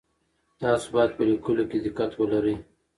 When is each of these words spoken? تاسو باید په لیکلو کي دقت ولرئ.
تاسو 0.61 0.87
باید 0.95 1.11
په 1.17 1.23
لیکلو 1.29 1.63
کي 1.71 1.77
دقت 1.85 2.11
ولرئ. 2.15 2.55